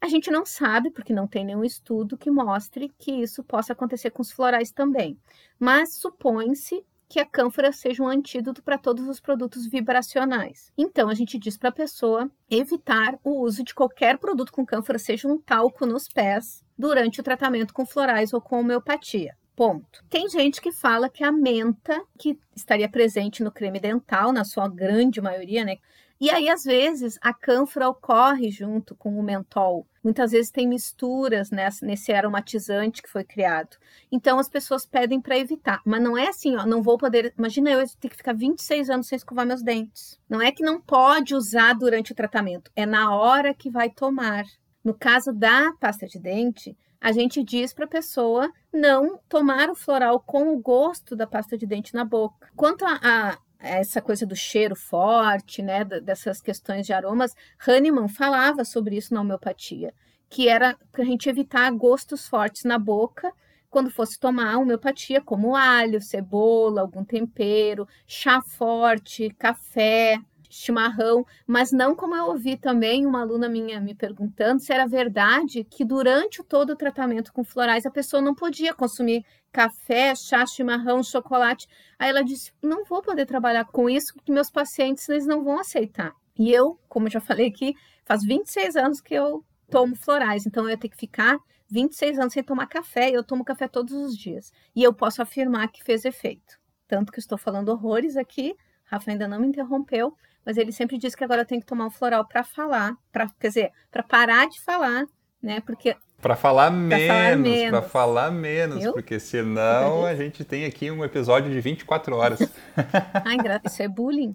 [0.00, 4.10] A gente não sabe, porque não tem nenhum estudo que mostre que isso possa acontecer
[4.10, 5.18] com os florais também,
[5.58, 10.72] mas supõe-se que a cânfora seja um antídoto para todos os produtos vibracionais.
[10.78, 15.00] Então, a gente diz para a pessoa evitar o uso de qualquer produto com cânfora,
[15.00, 19.36] seja um talco nos pés, durante o tratamento com florais ou com homeopatia.
[19.56, 20.04] Ponto.
[20.10, 24.68] Tem gente que fala que a menta, que estaria presente no creme dental, na sua
[24.68, 25.78] grande maioria, né?
[26.20, 29.86] E aí, às vezes, a cânfora ocorre junto com o mentol.
[30.02, 33.76] Muitas vezes tem misturas nessa, nesse aromatizante que foi criado.
[34.10, 35.82] Então, as pessoas pedem para evitar.
[35.84, 37.34] Mas não é assim, ó, não vou poder.
[37.36, 40.18] Imagina eu ter que ficar 26 anos sem escovar meus dentes.
[40.28, 44.44] Não é que não pode usar durante o tratamento, é na hora que vai tomar.
[44.82, 49.74] No caso da pasta de dente, a gente diz para a pessoa não tomar o
[49.74, 52.48] floral com o gosto da pasta de dente na boca.
[52.56, 57.34] Quanto a, a essa coisa do cheiro forte, né, dessas questões de aromas,
[57.66, 59.94] Hahnemann falava sobre isso na homeopatia,
[60.28, 63.32] que era para a gente evitar gostos fortes na boca
[63.70, 70.18] quando fosse tomar homeopatia, como alho, cebola, algum tempero, chá forte, café,
[70.50, 75.64] chimarrão, mas não como eu ouvi também uma aluna minha me perguntando se era verdade
[75.64, 81.02] que durante todo o tratamento com florais a pessoa não podia consumir café, chá, chimarrão,
[81.02, 81.66] chocolate.
[81.98, 85.58] Aí ela disse: "Não vou poder trabalhar com isso porque meus pacientes eles não vão
[85.58, 86.12] aceitar".
[86.38, 90.70] E eu, como já falei aqui, faz 26 anos que eu tomo florais, então eu
[90.70, 94.52] ia ter que ficar 26 anos sem tomar café, eu tomo café todos os dias.
[94.74, 96.58] E eu posso afirmar que fez efeito.
[96.86, 98.54] Tanto que estou falando horrores aqui,
[98.84, 100.14] Rafa ainda não me interrompeu,
[100.46, 103.28] mas ele sempre diz que agora eu tenho que tomar um floral para falar, para
[103.40, 105.04] quer dizer, para parar de falar,
[105.42, 105.60] né?
[105.60, 108.92] Porque para falar, menos, para falar menos, Viu?
[108.92, 112.38] porque senão a gente tem aqui um episódio de 24 horas.
[113.24, 114.34] Ai, isso é bullying.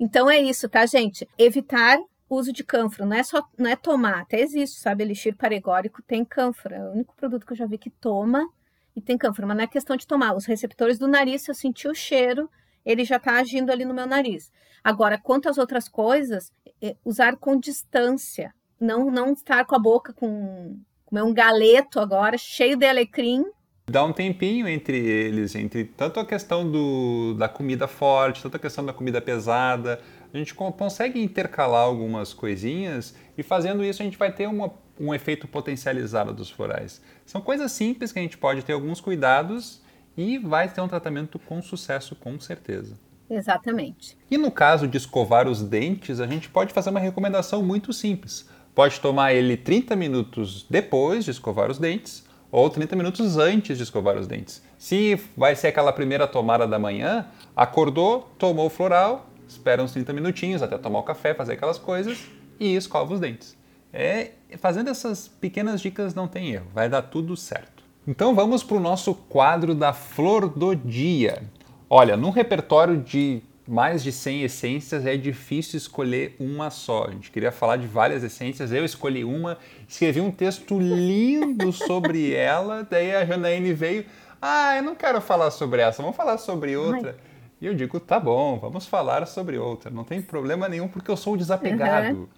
[0.00, 1.28] Então é isso, tá, gente?
[1.36, 1.98] Evitar
[2.30, 6.24] uso de cânfora, não é só não é tomar, até existe, sabe, elixir paregórico tem
[6.24, 8.46] cânfora, é o único produto que eu já vi que toma
[8.94, 11.54] e tem cânfora, mas não é questão de tomar, os receptores do nariz, se eu
[11.54, 12.50] sentir o cheiro,
[12.84, 14.50] ele já está agindo ali no meu nariz.
[14.82, 20.12] Agora, quanto às outras coisas, é usar com distância, não não estar com a boca
[20.12, 23.44] com comer um galeto agora cheio de alecrim
[23.88, 28.60] dá um tempinho entre eles, entre tanto a questão do, da comida forte, tanto a
[28.60, 30.00] questão da comida pesada.
[30.32, 35.14] A gente consegue intercalar algumas coisinhas e fazendo isso a gente vai ter uma, um
[35.14, 37.00] efeito potencializado dos florais.
[37.24, 39.80] São coisas simples que a gente pode ter alguns cuidados
[40.18, 42.98] e vai ter um tratamento com sucesso, com certeza.
[43.30, 44.18] Exatamente.
[44.28, 48.48] E no caso de escovar os dentes, a gente pode fazer uma recomendação muito simples.
[48.74, 53.84] Pode tomar ele 30 minutos depois de escovar os dentes ou 30 minutos antes de
[53.84, 54.60] escovar os dentes.
[54.76, 60.12] Se vai ser aquela primeira tomada da manhã, acordou, tomou o floral, espera uns 30
[60.12, 62.26] minutinhos até tomar o café, fazer aquelas coisas
[62.58, 63.56] e escova os dentes.
[63.92, 67.77] É, fazendo essas pequenas dicas não tem erro, vai dar tudo certo.
[68.08, 71.42] Então vamos para o nosso quadro da flor do dia.
[71.90, 77.04] Olha, num repertório de mais de 100 essências, é difícil escolher uma só.
[77.04, 82.32] A gente queria falar de várias essências, eu escolhi uma, escrevi um texto lindo sobre
[82.32, 84.06] ela, daí a Janaíne veio,
[84.40, 87.10] ah, eu não quero falar sobre essa, vamos falar sobre outra.
[87.10, 87.28] Ai.
[87.60, 91.16] E eu digo, tá bom, vamos falar sobre outra, não tem problema nenhum, porque eu
[91.16, 92.20] sou desapegado.
[92.20, 92.28] Uhum.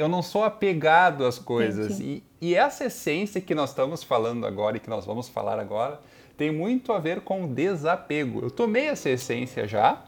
[0.00, 2.00] Eu não sou apegado às coisas.
[2.00, 6.00] E, e essa essência que nós estamos falando agora e que nós vamos falar agora
[6.36, 8.40] tem muito a ver com desapego.
[8.42, 10.02] Eu tomei essa essência já,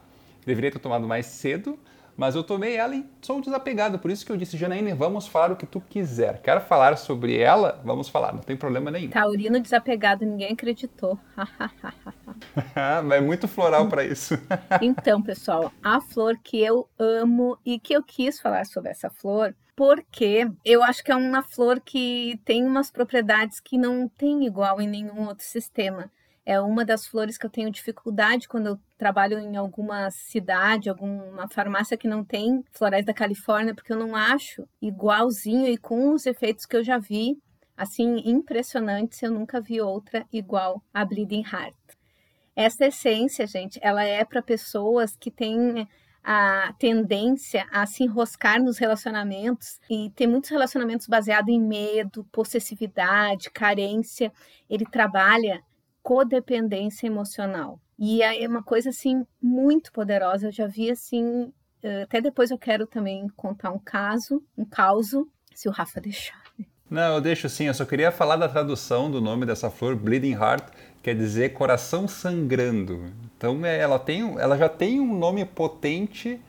[0.44, 1.78] Deveria ter tomado mais cedo,
[2.16, 3.98] mas eu tomei ela e sou desapegado.
[3.98, 6.40] Por isso que eu disse, Janaíne, vamos falar o que tu quiser.
[6.42, 9.10] Quero falar sobre ela, vamos falar, não tem problema nenhum.
[9.10, 11.18] Taurino desapegado, ninguém acreditou.
[13.14, 14.34] é muito floral para isso.
[14.80, 19.54] então, pessoal, a flor que eu amo e que eu quis falar sobre essa flor
[19.74, 24.80] porque eu acho que é uma flor que tem umas propriedades que não tem igual
[24.80, 26.10] em nenhum outro sistema.
[26.44, 31.48] É uma das flores que eu tenho dificuldade quando eu trabalho em alguma cidade, alguma
[31.48, 36.26] farmácia que não tem florais da Califórnia, porque eu não acho igualzinho e com os
[36.26, 37.38] efeitos que eu já vi,
[37.76, 41.76] assim, impressionantes, eu nunca vi outra igual a Bleeding Heart.
[42.56, 45.88] Essa essência, gente, ela é para pessoas que têm
[46.24, 53.50] a tendência a se enroscar nos relacionamentos e tem muitos relacionamentos baseados em medo, possessividade,
[53.50, 54.32] carência.
[54.70, 55.60] Ele trabalha
[56.02, 57.80] codependência emocional.
[57.98, 60.48] E é uma coisa assim muito poderosa.
[60.48, 65.28] Eu já vi assim, eh, até depois eu quero também contar um caso, um caso,
[65.54, 66.42] se o Rafa deixar.
[66.58, 66.66] Né?
[66.90, 67.66] Não, eu deixo sim.
[67.66, 70.64] Eu só queria falar da tradução do nome dessa flor, Bleeding Heart,
[71.02, 73.12] quer dizer coração sangrando.
[73.36, 76.40] Então é, ela tem, ela já tem um nome potente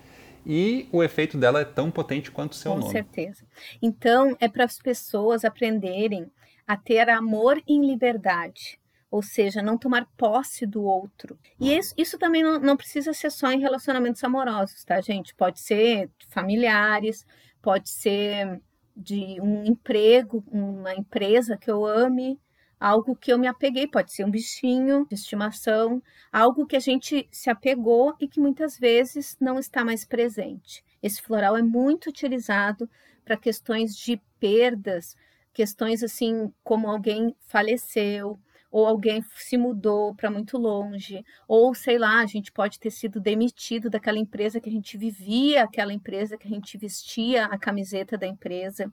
[0.45, 2.91] e o efeito dela é tão potente quanto o seu Com nome.
[2.91, 3.43] Com certeza.
[3.81, 6.29] Então é para as pessoas aprenderem
[6.67, 8.79] a ter amor em liberdade
[9.13, 11.37] ou seja, não tomar posse do outro.
[11.59, 15.35] E isso, isso também não, não, precisa ser só em relacionamentos amorosos, tá, gente?
[15.35, 17.23] Pode ser familiares,
[17.61, 18.59] pode ser
[18.97, 22.39] de um emprego, uma empresa que eu ame,
[22.83, 27.25] algo que eu me apeguei, pode ser um bichinho de estimação, algo que a gente
[27.31, 30.83] se apegou e que muitas vezes não está mais presente.
[31.01, 32.89] Esse floral é muito utilizado
[33.23, 35.15] para questões de perdas,
[35.53, 38.37] questões assim como alguém faleceu,
[38.73, 43.19] ou alguém se mudou para muito longe, ou sei lá, a gente pode ter sido
[43.19, 48.17] demitido daquela empresa que a gente vivia, aquela empresa que a gente vestia a camiseta
[48.17, 48.91] da empresa.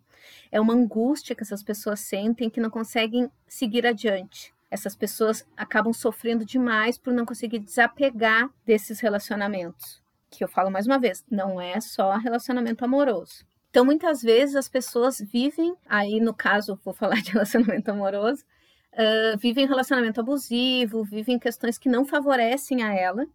[0.53, 4.53] É uma angústia que essas pessoas sentem que não conseguem seguir adiante.
[4.71, 10.03] Essas pessoas acabam sofrendo demais por não conseguir desapegar desses relacionamentos.
[10.29, 13.47] Que eu falo mais uma vez, não é só relacionamento amoroso.
[13.71, 18.45] Então, muitas vezes as pessoas vivem, aí no caso, vou falar de relacionamento amoroso,
[18.95, 23.27] uh, vivem relacionamento abusivo, vivem questões que não favorecem a ela,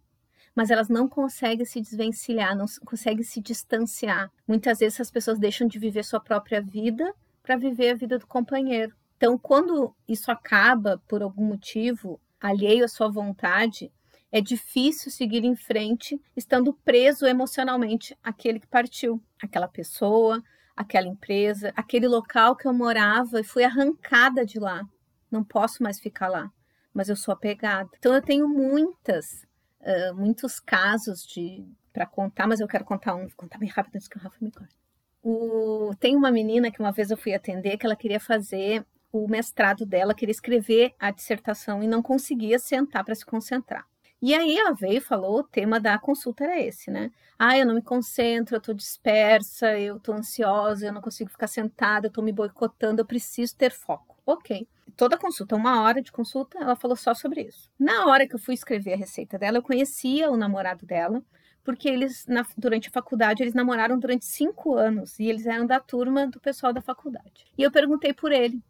[0.54, 4.30] mas elas não conseguem se desvencilhar, não conseguem se distanciar.
[4.48, 8.26] Muitas vezes as pessoas deixam de viver sua própria vida para viver a vida do
[8.26, 8.94] companheiro.
[9.16, 13.92] Então, quando isso acaba por algum motivo, alheio à sua vontade,
[14.32, 20.42] é difícil seguir em frente estando preso emocionalmente àquele que partiu, aquela pessoa,
[20.74, 24.86] aquela empresa, aquele local que eu morava e fui arrancada de lá
[25.30, 26.50] não posso mais ficar lá,
[26.92, 27.90] mas eu sou apegada.
[27.98, 29.46] Então eu tenho muitas,
[29.80, 33.96] uh, muitos casos de para contar, mas eu quero contar um, vou contar bem rápido
[33.96, 34.76] antes que o Rafa me corte.
[35.22, 39.26] O, tem uma menina que uma vez eu fui atender que ela queria fazer o
[39.26, 43.86] mestrado dela, queria escrever a dissertação e não conseguia sentar para se concentrar.
[44.20, 47.10] E aí ela veio e falou, o tema da consulta era esse, né?
[47.38, 51.46] Ah, eu não me concentro, eu tô dispersa, eu tô ansiosa, eu não consigo ficar
[51.46, 54.05] sentada, eu tô me boicotando, eu preciso ter foco.
[54.26, 54.68] Ok.
[54.96, 57.70] Toda consulta, uma hora de consulta, ela falou só sobre isso.
[57.78, 61.22] Na hora que eu fui escrever a receita dela, eu conhecia o namorado dela,
[61.62, 65.78] porque eles, na, durante a faculdade, eles namoraram durante cinco anos e eles eram da
[65.78, 67.46] turma do pessoal da faculdade.
[67.56, 68.60] E eu perguntei por ele.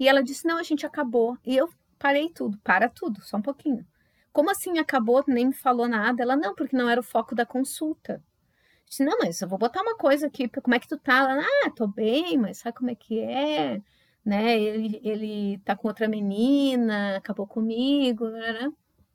[0.00, 1.38] E ela disse: Não, a gente acabou.
[1.46, 3.86] E eu parei tudo, para tudo, só um pouquinho.
[4.32, 5.22] Como assim acabou?
[5.28, 6.22] Nem me falou nada.
[6.22, 8.14] Ela, não, porque não era o foco da consulta.
[8.14, 11.30] Eu disse, não, mas eu vou botar uma coisa aqui, como é que tu tá?
[11.30, 13.80] Ela, ah, tô bem, mas sabe como é que é?
[14.24, 14.58] Né?
[14.58, 18.72] Ele, ele tá com outra menina, acabou comigo, né?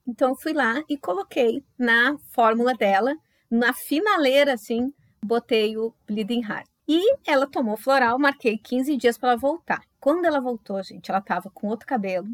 [0.07, 3.15] Então eu fui lá e coloquei na fórmula dela,
[3.49, 4.93] na finaleira, assim,
[5.23, 6.67] botei o Bleeding Heart.
[6.87, 9.83] E ela tomou floral, marquei 15 dias para ela voltar.
[9.99, 12.27] Quando ela voltou, gente, ela tava com outro cabelo,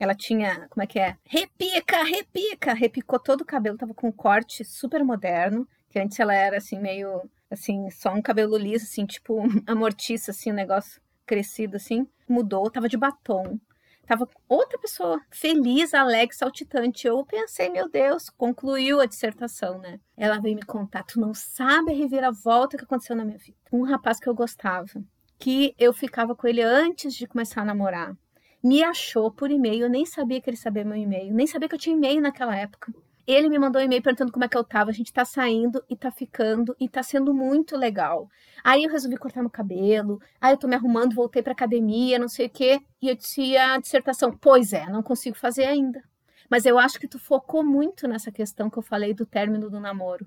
[0.00, 1.16] ela tinha, como é que é?
[1.24, 2.72] Repica, repica!
[2.72, 6.80] Repicou todo o cabelo, tava com um corte super moderno, que antes ela era assim,
[6.80, 12.08] meio, assim, só um cabelo liso, assim, tipo amortiça, assim, um negócio crescido, assim.
[12.32, 13.58] Mudou, tava de batom.
[14.06, 17.06] Tava outra pessoa, feliz, alegre, saltitante.
[17.06, 20.00] Eu pensei, meu Deus, concluiu a dissertação, né?
[20.16, 23.56] Ela veio me contar, tu não sabe a reviravolta que aconteceu na minha vida.
[23.72, 25.04] Um rapaz que eu gostava,
[25.38, 28.16] que eu ficava com ele antes de começar a namorar
[28.62, 31.74] me achou por e-mail, eu nem sabia que ele sabia meu e-mail, nem sabia que
[31.74, 32.92] eu tinha e-mail naquela época.
[33.30, 34.90] Ele me mandou um e-mail perguntando como é que eu tava.
[34.90, 38.28] A gente tá saindo e tá ficando e tá sendo muito legal.
[38.64, 40.20] Aí eu resolvi cortar meu cabelo.
[40.40, 42.80] Aí eu tô me arrumando, voltei pra academia, não sei o quê.
[43.00, 46.02] E eu disse a dissertação: Pois é, não consigo fazer ainda.
[46.48, 49.78] Mas eu acho que tu focou muito nessa questão que eu falei do término do
[49.78, 50.26] namoro.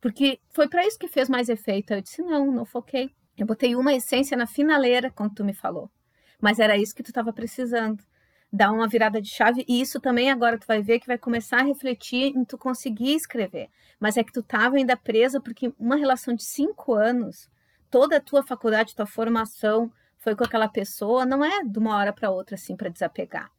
[0.00, 1.92] Porque foi para isso que fez mais efeito.
[1.92, 3.10] Eu disse: Não, não foquei.
[3.36, 5.90] Eu botei uma essência na finaleira quando tu me falou.
[6.40, 8.02] Mas era isso que tu estava precisando.
[8.52, 9.64] Dar uma virada de chave.
[9.68, 13.14] E isso também agora tu vai ver que vai começar a refletir em tu conseguir
[13.14, 13.68] escrever.
[13.98, 17.48] Mas é que tu estava ainda presa porque uma relação de cinco anos,
[17.90, 22.12] toda a tua faculdade, tua formação foi com aquela pessoa, não é de uma hora
[22.12, 23.50] para outra assim para desapegar.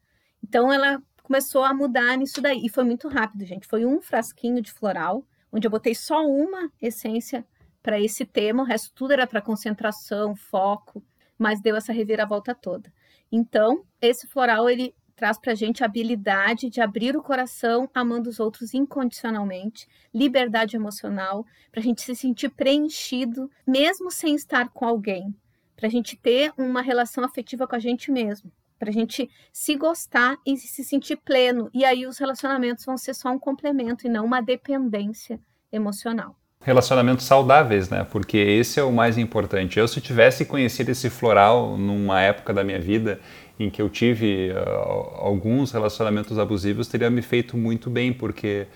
[0.43, 2.65] Então ela começou a mudar nisso daí.
[2.65, 3.67] E foi muito rápido, gente.
[3.67, 7.45] Foi um frasquinho de floral, onde eu botei só uma essência
[7.81, 11.03] para esse tema, o resto tudo era para concentração, foco
[11.41, 12.93] mas deu essa reviravolta toda.
[13.31, 18.27] Então, esse floral ele traz para a gente a habilidade de abrir o coração amando
[18.27, 24.83] os outros incondicionalmente, liberdade emocional, para a gente se sentir preenchido, mesmo sem estar com
[24.83, 25.33] alguém,
[25.75, 29.75] para a gente ter uma relação afetiva com a gente mesmo, para a gente se
[29.75, 31.69] gostar e se sentir pleno.
[31.71, 35.39] E aí os relacionamentos vão ser só um complemento e não uma dependência
[35.71, 38.05] emocional relacionamentos saudáveis, né?
[38.09, 39.79] Porque esse é o mais importante.
[39.79, 43.19] Eu, se tivesse conhecido esse floral numa época da minha vida
[43.59, 48.67] em que eu tive uh, alguns relacionamentos abusivos, teria me feito muito bem, porque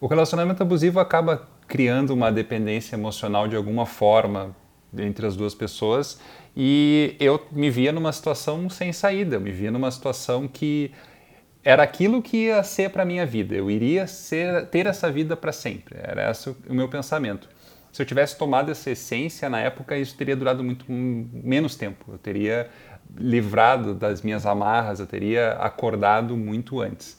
[0.00, 4.54] o relacionamento abusivo acaba criando uma dependência emocional de alguma forma
[4.96, 6.20] entre as duas pessoas
[6.56, 10.92] e eu me via numa situação sem saída, eu me via numa situação que
[11.64, 13.54] era aquilo que ia ser para minha vida.
[13.54, 15.96] Eu iria ser, ter essa vida para sempre.
[15.98, 17.48] Era esse o meu pensamento.
[17.90, 22.04] Se eu tivesse tomado essa essência na época, isso teria durado muito menos tempo.
[22.12, 22.68] Eu teria
[23.16, 27.16] livrado das minhas amarras, eu teria acordado muito antes.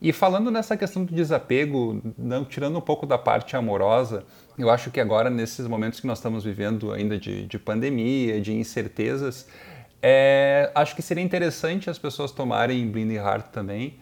[0.00, 4.24] E falando nessa questão do desapego, não tirando um pouco da parte amorosa,
[4.58, 8.52] eu acho que agora, nesses momentos que nós estamos vivendo ainda de, de pandemia, de
[8.52, 9.46] incertezas,
[10.06, 13.94] é, acho que seria interessante as pessoas tomarem Blind Heart também,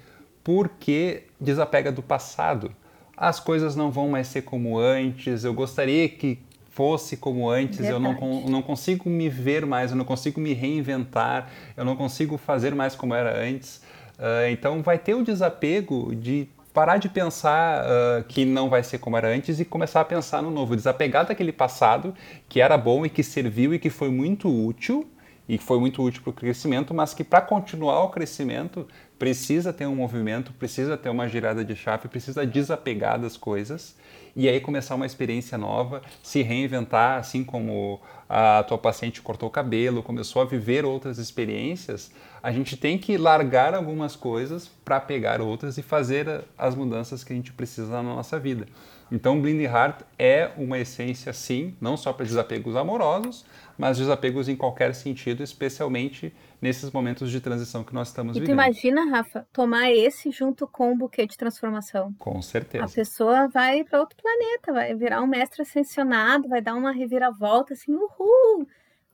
[0.43, 2.75] porque desapega do passado.
[3.17, 7.95] As coisas não vão mais ser como antes, eu gostaria que fosse como antes, Verdade.
[7.95, 12.37] eu não, não consigo me ver mais, eu não consigo me reinventar, eu não consigo
[12.37, 13.77] fazer mais como era antes.
[14.19, 18.99] Uh, então vai ter o desapego de parar de pensar uh, que não vai ser
[18.99, 22.13] como era antes e começar a pensar no novo, desapegar daquele passado
[22.49, 25.09] que era bom e que serviu e que foi muito útil
[25.49, 28.87] e foi muito útil para o crescimento, mas que para continuar o crescimento
[29.19, 33.97] precisa ter um movimento, precisa ter uma girada de chave, precisa desapegar das coisas
[34.35, 39.53] e aí começar uma experiência nova, se reinventar, assim como a tua paciente cortou o
[39.53, 42.11] cabelo, começou a viver outras experiências,
[42.43, 47.33] a gente tem que largar algumas coisas para pegar outras e fazer as mudanças que
[47.33, 48.67] a gente precisa na nossa vida.
[49.13, 53.45] Então, Blind Heart é uma essência, sim, não só para desapegos amorosos,
[53.77, 58.55] mas desapegos em qualquer sentido, especialmente nesses momentos de transição que nós estamos e vivendo.
[58.55, 62.15] E tu imagina, Rafa, tomar esse junto com o buquê de transformação.
[62.19, 62.85] Com certeza.
[62.85, 67.75] A pessoa vai para outro planeta, vai virar um mestre ascensionado, vai dar uma reviravolta
[67.75, 68.67] assim, uhul!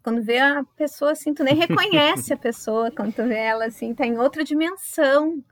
[0.03, 3.95] Quando vê a pessoa assim, tu nem reconhece a pessoa, quando tu vê ela assim,
[3.95, 5.43] tá em outra dimensão,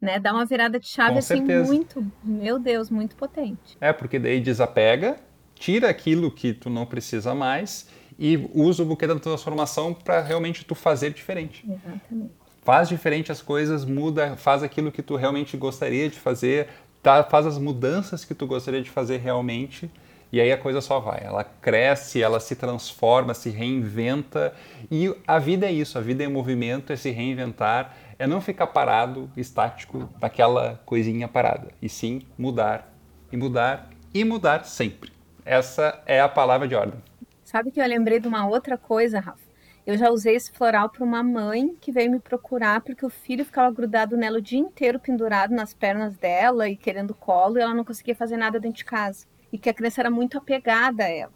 [0.00, 0.18] né?
[0.18, 1.72] Dá uma virada de chave Com assim certeza.
[1.72, 3.76] muito, meu Deus, muito potente.
[3.80, 5.16] É, porque daí desapega,
[5.54, 7.88] tira aquilo que tu não precisa mais
[8.18, 11.64] e usa o buquê da transformação para realmente tu fazer diferente.
[11.68, 12.34] Exatamente.
[12.62, 16.68] Faz diferente as coisas, muda, faz aquilo que tu realmente gostaria de fazer,
[17.06, 19.88] tá, faz as mudanças que tu gostaria de fazer realmente
[20.32, 21.22] e aí a coisa só vai.
[21.22, 24.52] Ela cresce, ela se transforma, se reinventa
[24.90, 28.66] e a vida é isso, a vida é movimento, é se reinventar, é não ficar
[28.66, 32.92] parado, estático, naquela coisinha parada, e sim mudar,
[33.30, 35.12] e mudar, e mudar sempre.
[35.44, 37.00] Essa é a palavra de ordem.
[37.44, 39.45] Sabe que eu lembrei de uma outra coisa, Rafa?
[39.86, 43.44] Eu já usei esse floral para uma mãe que veio me procurar porque o filho
[43.44, 47.72] ficava grudado nela o dia inteiro, pendurado nas pernas dela e querendo colo, e ela
[47.72, 49.26] não conseguia fazer nada dentro de casa.
[49.52, 51.32] E que a criança era muito apegada a ela.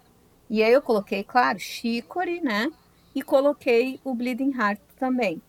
[0.49, 2.73] E aí eu coloquei, claro, chicory, né?
[3.15, 5.41] E coloquei o Bleeding Heart também.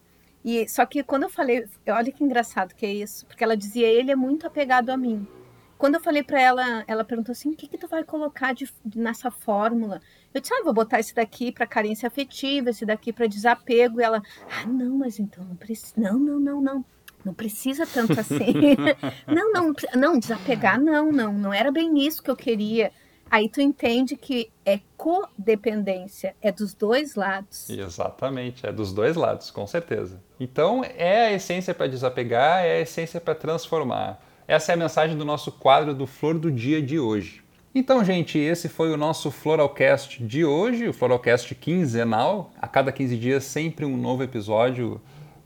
[0.45, 3.87] E só que quando eu falei, olha que engraçado que é isso, porque ela dizia
[3.87, 5.27] ele é muito apegado a mim.
[5.75, 8.71] Quando eu falei para ela, ela perguntou assim: "O que que tu vai colocar de,
[8.95, 9.99] nessa fórmula?"
[10.33, 13.99] Eu disse: "Ah, vou botar esse daqui para carência afetiva, esse daqui para desapego".
[13.99, 15.93] E ela: "Ah, não, mas então não precisa.
[15.97, 16.85] Não, não, não, não.
[17.23, 18.53] Não precisa tanto assim.
[19.27, 22.91] não, não, não, desapegar não, não, não era bem isso que eu queria.
[23.31, 27.69] Aí tu entende que é codependência, é dos dois lados.
[27.69, 30.21] Exatamente, é dos dois lados, com certeza.
[30.37, 34.21] Então, é a essência para desapegar, é a essência para transformar.
[34.45, 37.41] Essa é a mensagem do nosso quadro do Flor do Dia de hoje.
[37.73, 42.51] Então, gente, esse foi o nosso Floralcast de hoje, o Floralcast quinzenal.
[42.61, 44.99] A cada 15 dias, sempre um novo episódio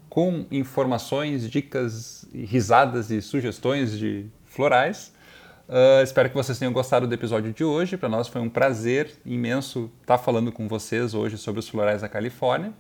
[0.09, 5.13] com informações, dicas, risadas e sugestões de florais.
[5.69, 7.95] Uh, espero que vocês tenham gostado do episódio de hoje.
[7.95, 12.09] Para nós foi um prazer imenso estar falando com vocês hoje sobre os florais da
[12.09, 12.73] Califórnia.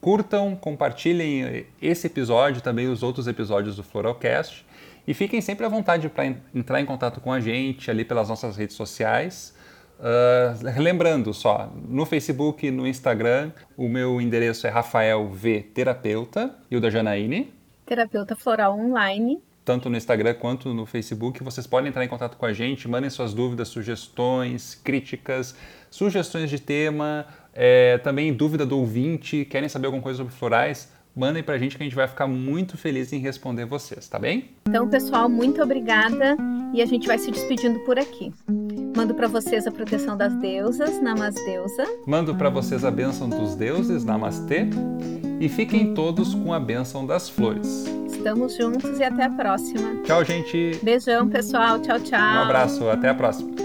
[0.00, 4.64] Curtam, compartilhem esse episódio, também os outros episódios do Floralcast.
[5.06, 6.24] E fiquem sempre à vontade para
[6.54, 9.54] entrar em contato com a gente ali pelas nossas redes sociais.
[9.98, 16.54] Uh, lembrando só, no Facebook e no Instagram, o meu endereço é Rafael V Terapeuta
[16.70, 17.52] e o da Janaíne.
[17.86, 19.40] Terapeuta Floral Online.
[19.64, 23.08] Tanto no Instagram quanto no Facebook, vocês podem entrar em contato com a gente, mandem
[23.08, 25.56] suas dúvidas, sugestões, críticas,
[25.90, 31.42] sugestões de tema, é, também dúvida do ouvinte, querem saber alguma coisa sobre florais, mandem
[31.42, 34.50] pra gente que a gente vai ficar muito feliz em responder vocês, tá bem?
[34.68, 36.36] Então, pessoal, muito obrigada
[36.72, 38.32] e a gente vai se despedindo por aqui.
[38.96, 41.84] Mando para vocês a proteção das deusas, Namasdeusa.
[42.06, 44.66] Mando para vocês a bênção dos deuses, Namastê.
[45.40, 47.86] E fiquem todos com a bênção das flores.
[48.06, 50.02] Estamos juntos e até a próxima.
[50.04, 50.78] Tchau, gente.
[50.82, 51.80] Beijão, pessoal.
[51.80, 52.20] Tchau, tchau.
[52.20, 53.63] Um abraço, até a próxima.